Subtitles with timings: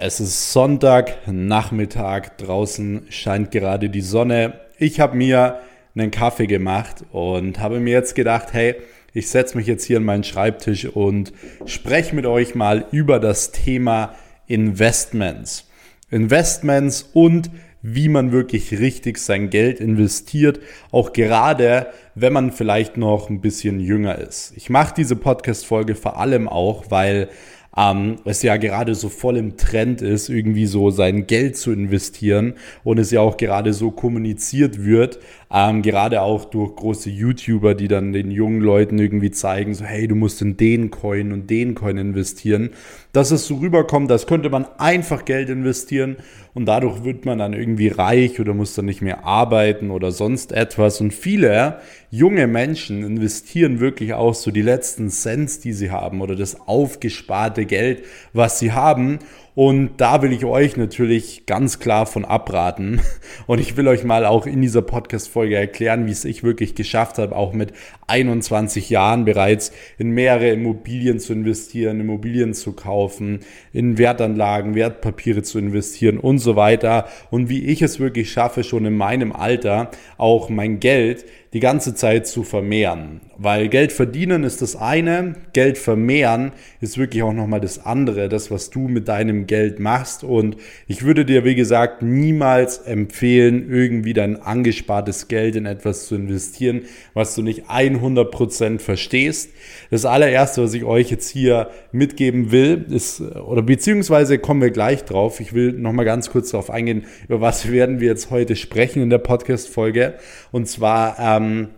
[0.00, 4.60] Es ist Sonntag, Nachmittag, draußen scheint gerade die Sonne.
[4.78, 5.58] Ich habe mir
[5.96, 8.76] einen Kaffee gemacht und habe mir jetzt gedacht, hey,
[9.12, 11.32] ich setze mich jetzt hier an meinen Schreibtisch und
[11.66, 14.14] spreche mit euch mal über das Thema
[14.46, 15.68] Investments.
[16.12, 17.50] Investments und
[17.82, 20.60] wie man wirklich richtig sein Geld investiert,
[20.92, 24.52] auch gerade wenn man vielleicht noch ein bisschen jünger ist.
[24.54, 27.30] Ich mache diese Podcast-Folge vor allem auch, weil
[27.78, 32.54] ähm, es ja gerade so voll im Trend ist, irgendwie so sein Geld zu investieren
[32.82, 35.20] und es ja auch gerade so kommuniziert wird,
[35.52, 40.08] ähm, gerade auch durch große YouTuber, die dann den jungen Leuten irgendwie zeigen, so hey,
[40.08, 42.70] du musst in den Coin und den Coin investieren,
[43.12, 46.16] dass es so rüberkommt, das könnte man einfach Geld investieren
[46.54, 50.52] und dadurch wird man dann irgendwie reich oder muss dann nicht mehr arbeiten oder sonst
[50.52, 51.00] etwas.
[51.00, 51.80] Und viele
[52.10, 57.64] junge Menschen investieren wirklich auch so die letzten Cents, die sie haben oder das aufgesparte
[57.64, 59.20] Geld, was sie haben
[59.58, 63.00] und da will ich euch natürlich ganz klar von abraten.
[63.48, 67.18] Und ich will euch mal auch in dieser Podcast-Folge erklären, wie es ich wirklich geschafft
[67.18, 67.72] habe, auch mit
[68.06, 73.40] 21 Jahren bereits in mehrere Immobilien zu investieren, Immobilien zu kaufen,
[73.72, 77.08] in Wertanlagen, Wertpapiere zu investieren und so weiter.
[77.32, 81.94] Und wie ich es wirklich schaffe, schon in meinem Alter auch mein Geld die ganze
[81.94, 83.20] Zeit zu vermehren.
[83.36, 88.50] Weil Geld verdienen ist das eine, Geld vermehren ist wirklich auch nochmal das andere, das,
[88.50, 90.22] was du mit deinem Geld machst.
[90.22, 96.14] Und ich würde dir, wie gesagt, niemals empfehlen, irgendwie dein angespartes Geld in etwas zu
[96.14, 96.82] investieren,
[97.14, 99.50] was du nicht 100% verstehst.
[99.90, 105.04] Das allererste, was ich euch jetzt hier mitgeben will, ist, oder beziehungsweise kommen wir gleich
[105.04, 105.40] drauf.
[105.40, 109.10] Ich will nochmal ganz kurz darauf eingehen, über was werden wir jetzt heute sprechen in
[109.10, 110.14] der Podcast-Folge.
[110.52, 111.70] Und zwar, ähm,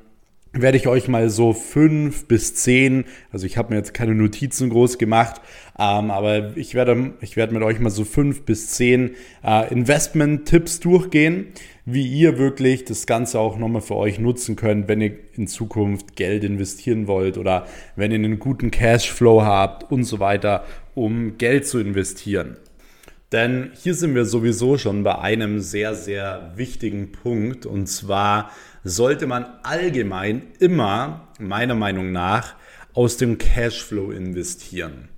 [0.53, 4.71] werde ich euch mal so fünf bis zehn, also ich habe mir jetzt keine Notizen
[4.71, 5.41] groß gemacht,
[5.79, 9.13] ähm, aber ich werde, ich werde mit euch mal so fünf bis zehn
[9.45, 11.49] äh, Investment-Tipps durchgehen,
[11.85, 16.17] wie ihr wirklich das Ganze auch nochmal für euch nutzen könnt, wenn ihr in Zukunft
[16.17, 20.65] Geld investieren wollt oder wenn ihr einen guten Cashflow habt und so weiter,
[20.95, 22.57] um Geld zu investieren.
[23.33, 28.51] Denn hier sind wir sowieso schon bei einem sehr, sehr wichtigen Punkt und zwar
[28.83, 32.55] sollte man allgemein immer, meiner Meinung nach,
[32.93, 35.09] aus dem Cashflow investieren.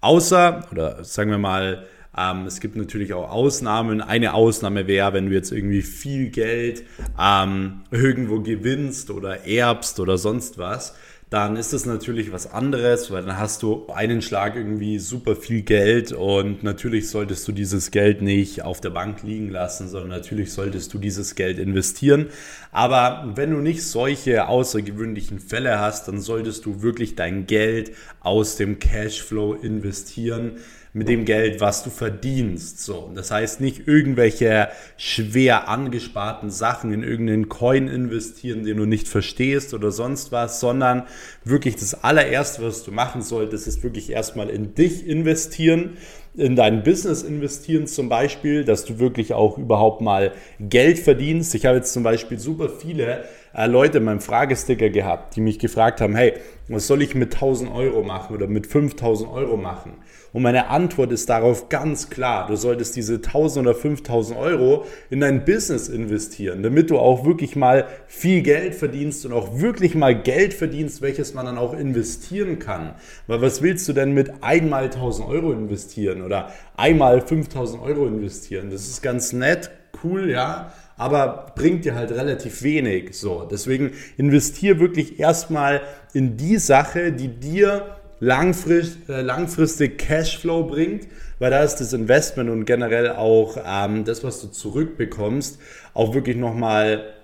[0.00, 1.86] Außer, oder sagen wir mal,
[2.16, 4.00] ähm, es gibt natürlich auch Ausnahmen.
[4.00, 6.82] Eine Ausnahme wäre, wenn du jetzt irgendwie viel Geld
[7.20, 10.94] ähm, irgendwo gewinnst oder erbst oder sonst was
[11.30, 15.62] dann ist das natürlich was anderes, weil dann hast du einen Schlag irgendwie super viel
[15.62, 20.52] Geld und natürlich solltest du dieses Geld nicht auf der Bank liegen lassen, sondern natürlich
[20.52, 22.26] solltest du dieses Geld investieren.
[22.72, 28.56] Aber wenn du nicht solche außergewöhnlichen Fälle hast, dann solltest du wirklich dein Geld aus
[28.56, 30.58] dem Cashflow investieren
[30.92, 32.84] mit dem Geld, was du verdienst.
[32.84, 39.06] So, das heißt nicht irgendwelche schwer angesparten Sachen in irgendeinen Coin investieren, den du nicht
[39.06, 41.04] verstehst oder sonst was, sondern
[41.44, 45.96] wirklich das allererste, was du machen solltest, ist wirklich erstmal in dich investieren
[46.34, 51.54] in dein Business investieren zum Beispiel, dass du wirklich auch überhaupt mal Geld verdienst.
[51.54, 53.24] Ich habe jetzt zum Beispiel super viele
[53.54, 56.34] äh, Leute in meinem Fragesticker gehabt, die mich gefragt haben, hey,
[56.68, 59.94] was soll ich mit 1000 Euro machen oder mit 5000 Euro machen?
[60.32, 62.46] Und meine Antwort ist darauf ganz klar.
[62.46, 67.56] Du solltest diese 1000 oder 5000 Euro in dein Business investieren, damit du auch wirklich
[67.56, 72.60] mal viel Geld verdienst und auch wirklich mal Geld verdienst, welches man dann auch investieren
[72.60, 72.94] kann.
[73.26, 78.70] Weil was willst du denn mit einmal 1000 Euro investieren oder einmal 5000 Euro investieren?
[78.70, 79.72] Das ist ganz nett,
[80.04, 83.14] cool, ja aber bringt dir halt relativ wenig.
[83.18, 85.80] So, deswegen investier wirklich erstmal
[86.12, 91.08] in die Sache, die dir äh, langfristig Cashflow bringt,
[91.38, 95.58] weil da ist das Investment und generell auch ähm, das, was du zurückbekommst,
[95.94, 97.14] auch wirklich nochmal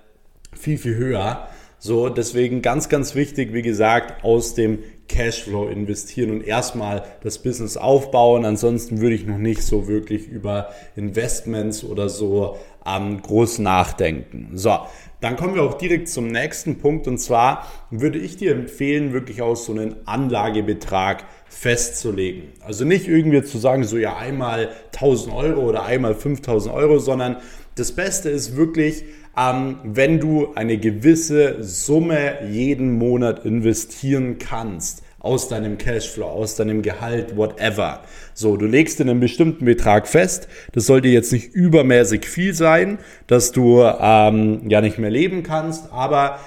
[0.59, 1.47] viel, viel höher.
[1.77, 7.77] So, deswegen ganz, ganz wichtig, wie gesagt, aus dem Cashflow investieren und erstmal das Business
[7.77, 8.45] aufbauen.
[8.45, 14.51] Ansonsten würde ich noch nicht so wirklich über Investments oder so ähm, groß nachdenken.
[14.53, 14.77] So,
[15.19, 19.41] dann kommen wir auch direkt zum nächsten Punkt und zwar würde ich dir empfehlen, wirklich
[19.41, 22.49] auch so einen Anlagebetrag festzulegen.
[22.61, 27.37] Also nicht irgendwie zu sagen, so ja einmal 1000 Euro oder einmal 5000 Euro, sondern
[27.77, 29.03] das Beste ist wirklich,
[29.37, 36.81] ähm, wenn du eine gewisse Summe jeden Monat investieren kannst aus deinem Cashflow, aus deinem
[36.81, 38.01] Gehalt, whatever.
[38.33, 40.47] So, du legst in einen bestimmten Betrag fest.
[40.71, 45.91] Das sollte jetzt nicht übermäßig viel sein, dass du ähm, ja nicht mehr leben kannst,
[45.91, 46.39] aber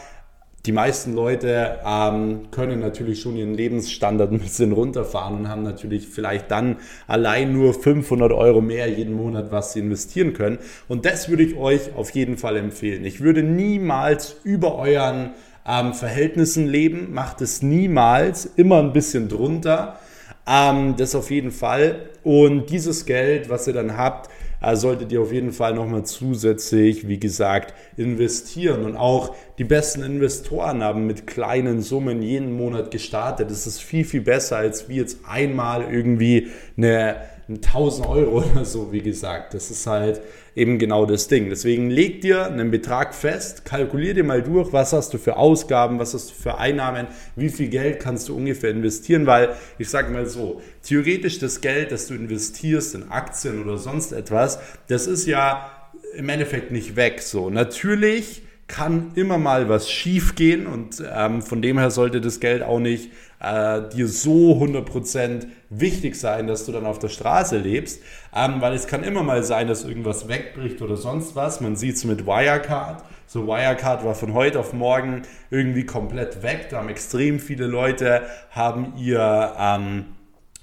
[0.67, 6.09] die meisten Leute ähm, können natürlich schon ihren Lebensstandard ein bisschen runterfahren und haben natürlich
[6.09, 6.77] vielleicht dann
[7.07, 10.59] allein nur 500 Euro mehr jeden Monat, was sie investieren können.
[10.87, 13.07] Und das würde ich euch auf jeden Fall empfehlen.
[13.07, 15.31] Ich würde niemals über euren
[15.67, 19.99] ähm, Verhältnissen leben, macht es niemals, immer ein bisschen drunter.
[20.47, 22.11] Ähm, das auf jeden Fall.
[22.23, 24.29] Und dieses Geld, was ihr dann habt,
[24.61, 28.85] also solltet ihr auf jeden Fall nochmal zusätzlich, wie gesagt, investieren.
[28.85, 33.51] Und auch die besten Investoren haben mit kleinen Summen jeden Monat gestartet.
[33.51, 37.17] Das ist viel, viel besser, als wie jetzt einmal irgendwie eine
[37.57, 39.55] 1000 Euro oder so, wie gesagt.
[39.55, 40.21] Das ist halt
[40.55, 41.49] eben genau das Ding.
[41.49, 45.99] Deswegen leg dir einen Betrag fest, kalkulier dir mal durch, was hast du für Ausgaben,
[45.99, 47.07] was hast du für Einnahmen,
[47.37, 51.93] wie viel Geld kannst du ungefähr investieren, weil ich sage mal so, theoretisch das Geld,
[51.93, 54.59] das du investierst in Aktien oder sonst etwas,
[54.89, 55.71] das ist ja
[56.15, 57.23] im Endeffekt nicht weg.
[57.23, 62.39] So, natürlich kann immer mal was schief gehen und ähm, von dem her sollte das
[62.39, 67.59] Geld auch nicht äh, dir so 100% wichtig sein, dass du dann auf der Straße
[67.59, 68.01] lebst,
[68.35, 71.61] ähm, weil es kann immer mal sein, dass irgendwas wegbricht oder sonst was.
[71.61, 73.03] Man sieht es mit Wirecard.
[73.27, 76.69] So Wirecard war von heute auf morgen irgendwie komplett weg.
[76.71, 80.05] Da haben extrem viele Leute haben ihr ähm,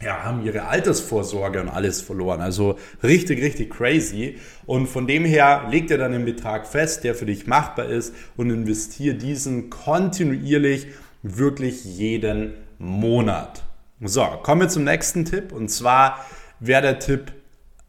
[0.01, 2.39] ja, haben ihre Altersvorsorge und alles verloren.
[2.41, 4.37] Also richtig, richtig crazy.
[4.65, 8.13] Und von dem her leg dir dann einen Betrag fest, der für dich machbar ist
[8.35, 10.87] und investiere diesen kontinuierlich
[11.23, 13.63] wirklich jeden Monat.
[14.01, 16.23] So, kommen wir zum nächsten Tipp und zwar
[16.59, 17.31] wäre der Tipp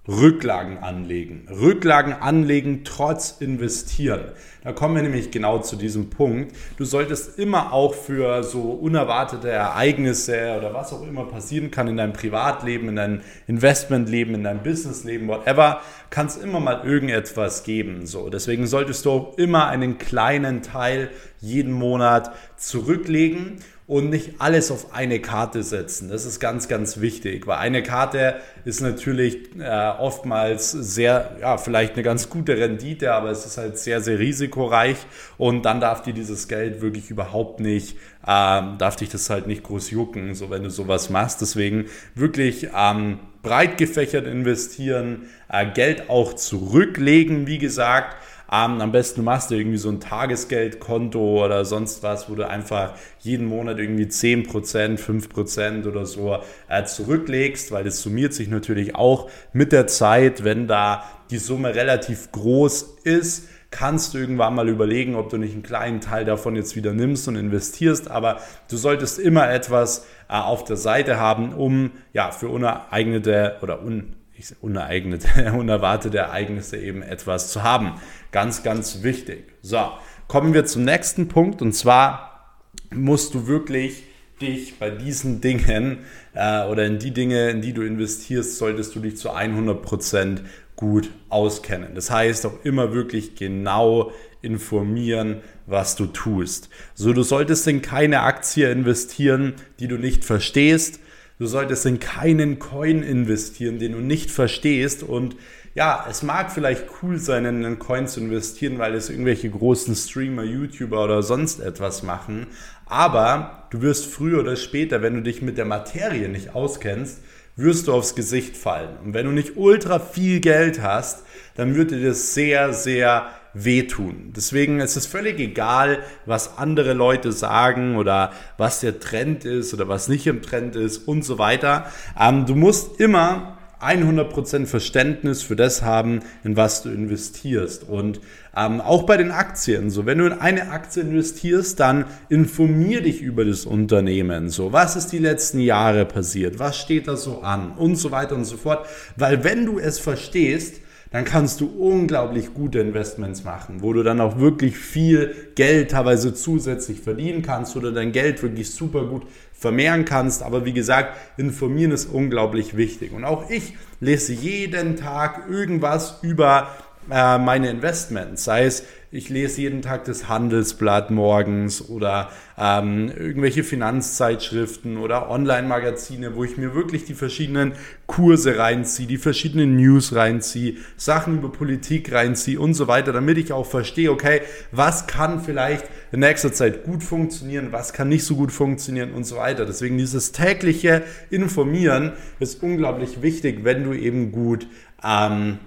[0.09, 1.47] Rücklagen anlegen.
[1.51, 4.33] Rücklagen anlegen trotz investieren.
[4.69, 6.55] Da kommen wir nämlich genau zu diesem Punkt.
[6.77, 11.97] Du solltest immer auch für so unerwartete Ereignisse oder was auch immer passieren kann in
[11.97, 15.81] deinem Privatleben, in deinem Investmentleben, in deinem Businessleben, whatever,
[16.11, 18.05] kann es immer mal irgendetwas geben.
[18.05, 21.09] So, deswegen solltest du auch immer einen kleinen Teil
[21.41, 26.11] jeden Monat zurücklegen und nicht alles auf eine Karte setzen.
[26.11, 28.37] Das ist ganz, ganz wichtig, weil eine Karte
[28.67, 33.79] ist natürlich äh, oftmals sehr, ja, vielleicht eine ganz gute Rendite, aber es ist halt
[33.79, 34.19] sehr, sehr
[34.59, 34.97] risikoreich
[35.37, 37.97] und dann darf dir dieses Geld wirklich überhaupt nicht,
[38.27, 41.41] ähm, darf dich das halt nicht groß jucken, so wenn du sowas machst.
[41.41, 48.17] Deswegen wirklich ähm, breit gefächert investieren, äh, Geld auch zurücklegen, wie gesagt
[48.51, 52.95] ähm, am besten machst du irgendwie so ein Tagesgeldkonto oder sonst was, wo du einfach
[53.21, 56.39] jeden Monat irgendwie 10%, 5% oder so
[56.69, 61.75] äh, zurücklegst, weil das summiert sich natürlich auch mit der Zeit, wenn da die Summe
[61.75, 66.57] relativ groß ist kannst du irgendwann mal überlegen, ob du nicht einen kleinen Teil davon
[66.57, 68.11] jetzt wieder nimmst und investierst.
[68.11, 73.83] Aber du solltest immer etwas äh, auf der Seite haben, um ja für unereignete oder
[73.83, 74.17] un,
[74.61, 77.95] unereignete, unerwartete Ereignisse eben etwas zu haben.
[78.33, 79.53] Ganz, ganz wichtig.
[79.61, 79.91] So,
[80.29, 82.57] kommen wir zum nächsten Punkt und zwar
[82.91, 84.05] musst du wirklich
[84.39, 85.99] dich bei diesen Dingen
[86.35, 90.41] äh, oder in die Dinge, in die du investierst, solltest du dich zu 100%
[90.77, 91.95] gut auskennen.
[91.95, 94.13] Das heißt auch immer wirklich genau
[94.43, 96.71] informieren, was du tust.
[96.95, 101.01] So, du solltest in keine Aktie investieren, die du nicht verstehst.
[101.39, 105.37] Du solltest in keinen Coin investieren, den du nicht verstehst und
[105.75, 109.95] ja, es mag vielleicht cool sein, in einen Coin zu investieren, weil es irgendwelche großen
[109.95, 112.47] Streamer, YouTuber oder sonst etwas machen.
[112.87, 117.21] Aber du wirst früher oder später, wenn du dich mit der Materie nicht auskennst,
[117.57, 118.97] wirst du aufs Gesicht fallen.
[119.05, 121.25] Und wenn du nicht ultra viel Geld hast,
[121.57, 124.33] dann wird dir das sehr, sehr wehtun.
[124.37, 129.89] Deswegen ist es völlig egal, was andere Leute sagen oder was der Trend ist oder
[129.89, 131.91] was nicht im Trend ist und so weiter.
[132.19, 137.85] Ähm, du musst immer 100% Verständnis für das haben, in was du investierst.
[137.85, 138.21] Und
[138.57, 143.21] ähm, auch bei den Aktien, so wenn du in eine Aktie investierst, dann informier dich
[143.23, 144.49] über das Unternehmen.
[144.51, 146.59] So, was ist die letzten Jahre passiert?
[146.59, 147.73] Was steht da so an?
[147.73, 148.87] Und so weiter und so fort.
[149.17, 150.81] Weil wenn du es verstehst,
[151.11, 156.35] dann kannst du unglaublich gute Investments machen, wo du dann auch wirklich viel Geld teilweise
[156.35, 159.23] zusätzlich verdienen kannst oder dein Geld wirklich super gut
[159.53, 160.43] vermehren kannst.
[160.43, 163.13] Aber wie gesagt, informieren ist unglaublich wichtig.
[163.13, 166.69] Und auch ich lese jeden Tag irgendwas über
[167.11, 173.65] äh, meine Investments, sei es ich lese jeden Tag das Handelsblatt morgens oder ähm, irgendwelche
[173.65, 177.73] Finanzzeitschriften oder Online-Magazine, wo ich mir wirklich die verschiedenen
[178.07, 183.51] Kurse reinziehe, die verschiedenen News reinziehe, Sachen über Politik reinziehe und so weiter, damit ich
[183.51, 188.37] auch verstehe, okay, was kann vielleicht in nächster Zeit gut funktionieren, was kann nicht so
[188.37, 189.65] gut funktionieren und so weiter.
[189.65, 194.67] Deswegen dieses tägliche Informieren ist unglaublich wichtig, wenn du eben gut
[195.03, 195.61] ähm,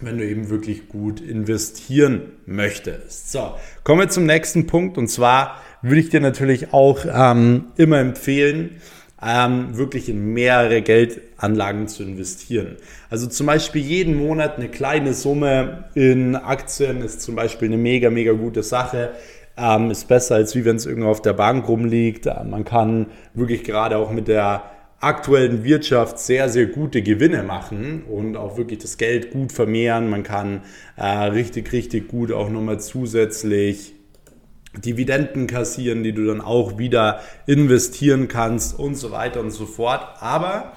[0.00, 3.32] wenn du eben wirklich gut investieren möchtest.
[3.32, 7.98] So, kommen wir zum nächsten Punkt und zwar, würde ich dir natürlich auch ähm, immer
[7.98, 8.80] empfehlen,
[9.22, 12.76] ähm, wirklich in mehrere Geldanlagen zu investieren.
[13.08, 18.10] Also zum Beispiel jeden Monat eine kleine Summe in Aktien ist zum Beispiel eine mega,
[18.10, 19.12] mega gute Sache.
[19.56, 22.26] Ähm, ist besser, als wie wenn es irgendwo auf der Bank rumliegt.
[22.26, 24.64] Äh, man kann wirklich gerade auch mit der
[25.00, 30.08] aktuellen Wirtschaft sehr, sehr gute Gewinne machen und auch wirklich das Geld gut vermehren.
[30.08, 30.62] Man kann
[30.96, 33.92] äh, richtig, richtig gut auch nochmal zusätzlich
[34.84, 40.02] Dividenden kassieren, die du dann auch wieder investieren kannst und so weiter und so fort.
[40.20, 40.72] Aber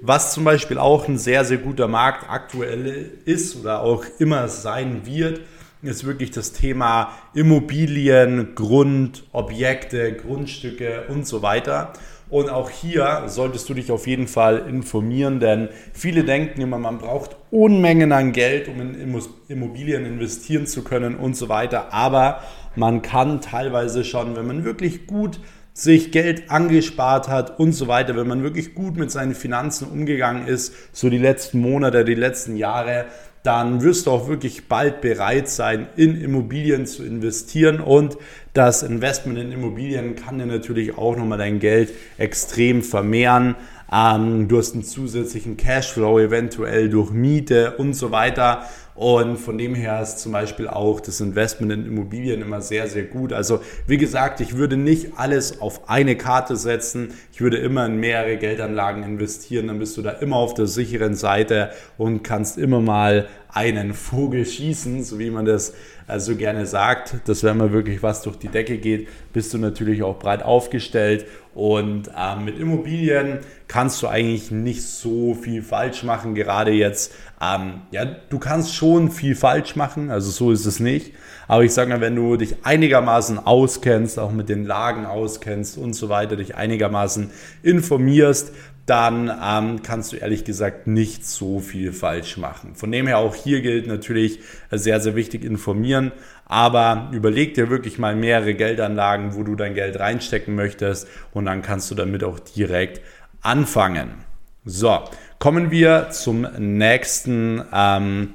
[0.00, 5.02] was zum Beispiel auch ein sehr, sehr guter Markt aktuell ist oder auch immer sein
[5.04, 5.40] wird,
[5.82, 11.92] ist wirklich das Thema Immobilien, Grund, Objekte, Grundstücke und so weiter.
[12.32, 16.96] Und auch hier solltest du dich auf jeden Fall informieren, denn viele denken immer, man
[16.96, 21.92] braucht Unmengen an Geld, um in Immobilien investieren zu können und so weiter.
[21.92, 22.40] Aber
[22.74, 25.40] man kann teilweise schon, wenn man wirklich gut
[25.74, 30.46] sich Geld angespart hat und so weiter, wenn man wirklich gut mit seinen Finanzen umgegangen
[30.46, 33.04] ist, so die letzten Monate, die letzten Jahre,
[33.42, 37.80] dann wirst du auch wirklich bald bereit sein, in Immobilien zu investieren.
[37.80, 38.16] Und
[38.52, 43.56] das Investment in Immobilien kann dir natürlich auch nochmal dein Geld extrem vermehren.
[43.92, 48.64] Ähm, du hast einen zusätzlichen Cashflow eventuell durch Miete und so weiter.
[48.94, 53.04] Und von dem her ist zum Beispiel auch das Investment in Immobilien immer sehr, sehr
[53.04, 53.32] gut.
[53.32, 57.14] Also wie gesagt, ich würde nicht alles auf eine Karte setzen.
[57.32, 59.68] Ich würde immer in mehrere Geldanlagen investieren.
[59.68, 64.46] Dann bist du da immer auf der sicheren Seite und kannst immer mal einen Vogel
[64.46, 65.74] schießen, so wie man das
[66.08, 67.16] äh, so gerne sagt.
[67.26, 71.26] Dass wenn mal wirklich was durch die Decke geht, bist du natürlich auch breit aufgestellt.
[71.54, 76.34] Und äh, mit Immobilien kannst du eigentlich nicht so viel falsch machen.
[76.34, 81.12] Gerade jetzt, ähm, ja, du kannst schon viel falsch machen, also so ist es nicht.
[81.48, 85.92] Aber ich sage mal, wenn du dich einigermaßen auskennst, auch mit den Lagen auskennst und
[85.92, 87.30] so weiter, dich einigermaßen
[87.62, 88.52] informierst,
[88.86, 92.74] dann ähm, kannst du ehrlich gesagt nicht so viel falsch machen.
[92.74, 96.10] Von dem her auch hier gilt natürlich sehr, sehr wichtig informieren,
[96.46, 101.62] aber überleg dir wirklich mal mehrere Geldanlagen, wo du dein Geld reinstecken möchtest und dann
[101.62, 103.00] kannst du damit auch direkt
[103.40, 104.24] anfangen.
[104.64, 105.00] So,
[105.38, 108.34] kommen wir zum nächsten, ähm,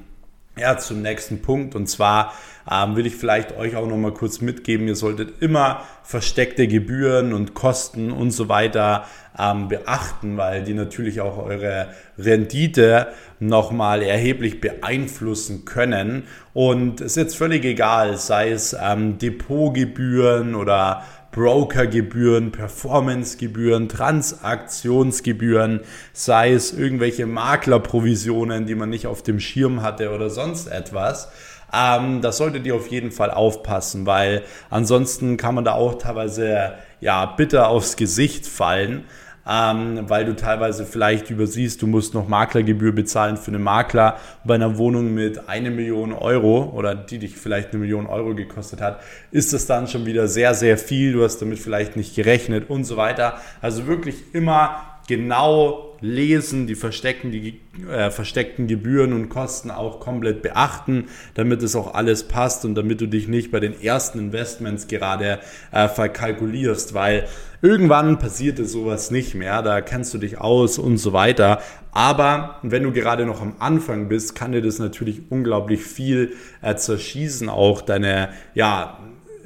[0.58, 2.34] ja, zum nächsten Punkt und zwar
[2.70, 7.34] ähm, will ich vielleicht euch auch noch mal kurz mitgeben, ihr solltet immer versteckte Gebühren
[7.34, 9.06] und Kosten und so weiter
[9.38, 13.08] ähm, beachten, weil die natürlich auch eure Rendite
[13.40, 16.24] nochmal erheblich beeinflussen können.
[16.54, 25.82] Und es ist jetzt völlig egal, sei es ähm, Depotgebühren oder Brokergebühren, Performancegebühren, Transaktionsgebühren,
[26.12, 31.30] sei es irgendwelche Maklerprovisionen, die man nicht auf dem Schirm hatte oder sonst etwas.
[31.74, 36.74] Ähm, das solltet ihr auf jeden Fall aufpassen, weil ansonsten kann man da auch teilweise
[37.02, 39.06] ja bitter aufs Gesicht fallen.
[39.50, 44.56] Ähm, weil du teilweise vielleicht übersiehst, du musst noch Maklergebühr bezahlen für einen Makler bei
[44.56, 49.00] einer Wohnung mit einer Million Euro oder die dich vielleicht eine Million Euro gekostet hat,
[49.32, 51.14] ist das dann schon wieder sehr, sehr viel.
[51.14, 53.40] Du hast damit vielleicht nicht gerechnet und so weiter.
[53.62, 57.60] Also wirklich immer genau lesen, die versteckten, die
[57.90, 63.02] äh, versteckten Gebühren und Kosten auch komplett beachten, damit es auch alles passt und damit
[63.02, 65.40] du dich nicht bei den ersten Investments gerade
[65.72, 67.28] äh, verkalkulierst, weil
[67.62, 71.62] irgendwann passiert sowas nicht mehr, da kennst du dich aus und so weiter.
[71.92, 76.76] Aber wenn du gerade noch am Anfang bist, kann dir das natürlich unglaublich viel äh,
[76.76, 79.00] zerschießen, auch deine, ja,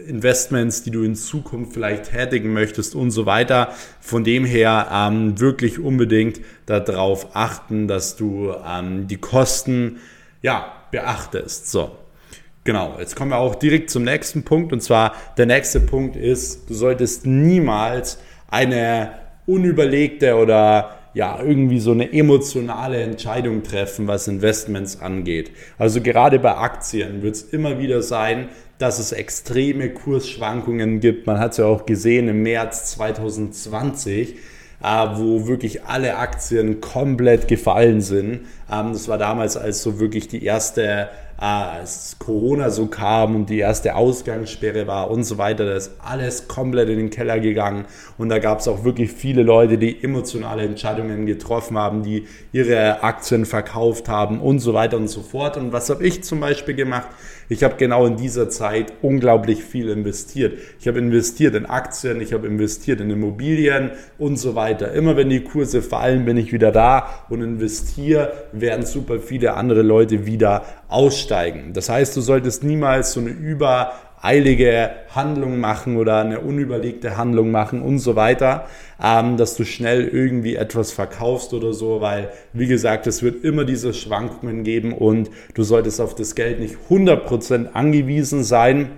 [0.08, 3.74] Investments, die du in Zukunft vielleicht tätigen möchtest und so weiter.
[4.00, 10.00] Von dem her ähm, wirklich unbedingt darauf achten, dass du ähm, die Kosten
[10.42, 11.72] ja, beachtest.
[11.72, 11.92] So,
[12.64, 12.98] genau.
[13.00, 14.74] Jetzt kommen wir auch direkt zum nächsten Punkt.
[14.74, 19.14] Und zwar der nächste Punkt ist, du solltest niemals eine
[19.46, 25.52] unüberlegte oder ja, irgendwie so eine emotionale Entscheidung treffen, was Investments angeht.
[25.78, 28.50] Also gerade bei Aktien wird es immer wieder sein,
[28.82, 31.28] dass es extreme Kursschwankungen gibt.
[31.28, 34.36] Man hat es ja auch gesehen im März 2020
[34.84, 38.42] äh, wo wirklich alle Aktien komplett gefallen sind.
[38.72, 41.10] Ähm, das war damals, als so wirklich die erste
[41.42, 46.48] als Corona so kam und die erste Ausgangssperre war und so weiter, da ist alles
[46.48, 47.86] komplett in den Keller gegangen
[48.20, 53.02] und da gab es auch wirklich viele Leute, die emotionale Entscheidungen getroffen haben, die ihre
[53.02, 55.58] Aktien verkauft haben und so weiter und so fort.
[55.58, 57.08] Und was habe ich zum Beispiel gemacht?
[57.50, 60.58] Ich habe genau in dieser Zeit unglaublich viel investiert.
[60.80, 64.94] Ich habe investiert in Aktien, ich habe investiert in Immobilien und so weiter.
[64.94, 69.82] Immer wenn die Kurse fallen, bin ich wieder da und investiere, während super viele andere
[69.82, 71.74] Leute wieder aussteigen.
[71.74, 77.52] Das heißt, du solltest niemals so eine über eilige Handlung machen oder eine unüberlegte Handlung
[77.52, 78.68] machen und so weiter,
[79.02, 83.66] ähm, dass du schnell irgendwie etwas verkaufst oder so, weil, wie gesagt, es wird immer
[83.66, 88.92] diese Schwankungen geben und du solltest auf das Geld nicht 100% angewiesen sein.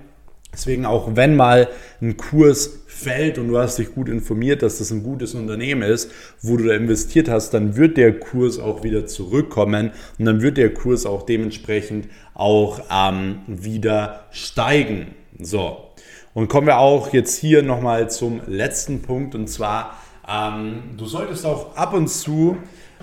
[0.53, 1.67] Deswegen auch wenn mal
[2.01, 6.11] ein Kurs fällt und du hast dich gut informiert, dass das ein gutes Unternehmen ist,
[6.41, 10.57] wo du da investiert hast, dann wird der Kurs auch wieder zurückkommen und dann wird
[10.57, 15.15] der Kurs auch dementsprechend auch ähm, wieder steigen.
[15.39, 15.77] So,
[16.33, 21.45] und kommen wir auch jetzt hier nochmal zum letzten Punkt und zwar, ähm, du solltest
[21.45, 22.57] auch ab und zu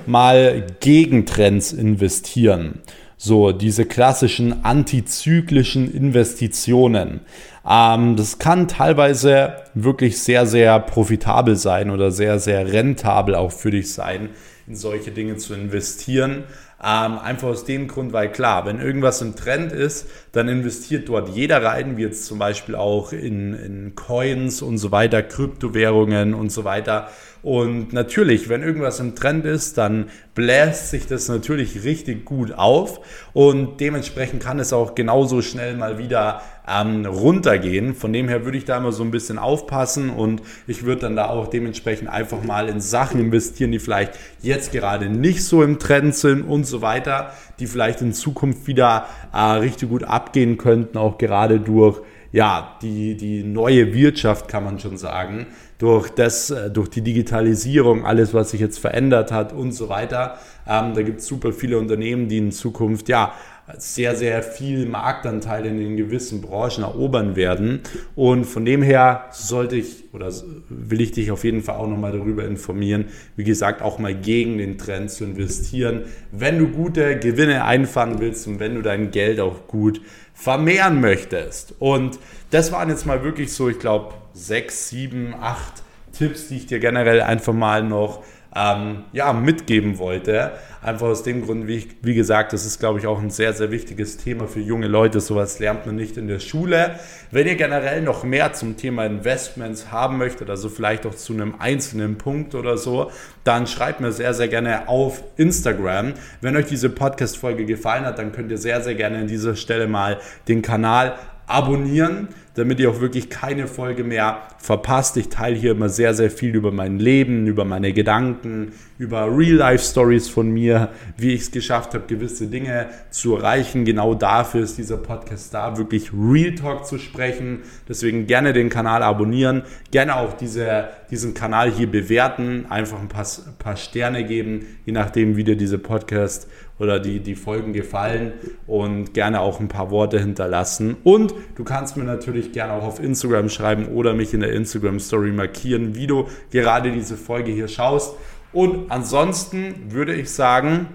[0.07, 2.81] mal Gegentrends investieren.
[3.23, 7.21] So, diese klassischen antizyklischen Investitionen.
[7.69, 13.71] Ähm, das kann teilweise wirklich sehr, sehr profitabel sein oder sehr, sehr rentabel auch für
[13.71, 14.31] dich sein,
[14.67, 16.45] in solche Dinge zu investieren.
[16.83, 21.29] Ähm, einfach aus dem Grund, weil klar, wenn irgendwas im Trend ist, dann investiert dort
[21.29, 26.51] jeder rein, wie jetzt zum Beispiel auch in, in Coins und so weiter, Kryptowährungen und
[26.51, 27.11] so weiter.
[27.43, 33.01] Und natürlich, wenn irgendwas im Trend ist, dann bläst sich das natürlich richtig gut auf
[33.33, 37.95] und dementsprechend kann es auch genauso schnell mal wieder ähm, runtergehen.
[37.95, 41.17] Von dem her würde ich da immer so ein bisschen aufpassen und ich würde dann
[41.17, 45.79] da auch dementsprechend einfach mal in Sachen investieren, die vielleicht jetzt gerade nicht so im
[45.79, 50.99] Trend sind und so weiter, die vielleicht in Zukunft wieder äh, richtig gut abgehen könnten,
[50.99, 55.49] auch gerade durch ja, die, die neue Wirtschaft, kann man schon sagen,
[55.81, 60.39] durch, das, äh, durch die Digitalisierung, alles, was sich jetzt verändert hat und so weiter.
[60.69, 63.33] Ähm, da gibt es super viele Unternehmen, die in Zukunft ja
[63.79, 67.81] sehr, sehr viel Marktanteil in den gewissen Branchen erobern werden.
[68.15, 70.31] Und von dem her sollte ich oder
[70.69, 73.07] will ich dich auf jeden Fall auch nochmal darüber informieren,
[73.37, 78.47] wie gesagt, auch mal gegen den Trend zu investieren, wenn du gute Gewinne einfangen willst
[78.49, 80.01] und wenn du dein Geld auch gut
[80.35, 81.75] vermehren möchtest.
[81.79, 82.19] Und
[82.51, 85.83] das waren jetzt mal wirklich so, ich glaube, sechs, sieben, acht
[86.13, 88.23] Tipps, die ich dir generell einfach mal noch
[88.55, 90.53] ähm, ja, mitgeben wollte.
[90.83, 93.53] Einfach aus dem Grund, wie, ich, wie gesagt, das ist, glaube ich, auch ein sehr,
[93.53, 95.21] sehr wichtiges Thema für junge Leute.
[95.21, 96.99] Sowas lernt man nicht in der Schule.
[97.31, 101.55] Wenn ihr generell noch mehr zum Thema Investments haben möchtet, also vielleicht auch zu einem
[101.59, 103.11] einzelnen Punkt oder so,
[103.45, 106.15] dann schreibt mir sehr, sehr gerne auf Instagram.
[106.41, 109.87] Wenn euch diese Podcast-Folge gefallen hat, dann könnt ihr sehr, sehr gerne an dieser Stelle
[109.87, 111.15] mal den Kanal
[111.47, 115.17] abonnieren, damit ihr auch wirklich keine Folge mehr verpasst.
[115.17, 120.29] Ich teile hier immer sehr, sehr viel über mein Leben, über meine Gedanken, über Real-Life-Stories
[120.29, 123.85] von mir, wie ich es geschafft habe, gewisse Dinge zu erreichen.
[123.85, 127.61] Genau dafür ist dieser Podcast da, wirklich Real Talk zu sprechen.
[127.89, 133.27] Deswegen gerne den Kanal abonnieren, gerne auch diese, diesen Kanal hier bewerten, einfach ein paar,
[133.59, 136.49] paar Sterne geben, je nachdem, wie dir diese Podcast
[136.81, 138.33] oder die, die Folgen gefallen
[138.67, 140.97] und gerne auch ein paar Worte hinterlassen.
[141.05, 144.99] Und du kannst mir natürlich gerne auch auf Instagram schreiben oder mich in der Instagram
[145.01, 148.17] Story markieren, wie du gerade diese Folge hier schaust.
[148.53, 150.89] Und ansonsten würde ich sagen,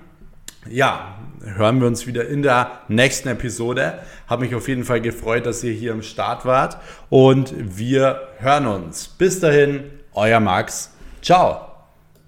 [0.70, 4.00] ja, hören wir uns wieder in der nächsten Episode.
[4.28, 6.78] Habe mich auf jeden Fall gefreut, dass ihr hier im Start wart
[7.10, 9.08] und wir hören uns.
[9.08, 10.92] Bis dahin, euer Max.
[11.22, 11.65] Ciao.